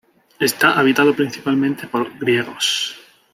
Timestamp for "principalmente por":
1.15-2.17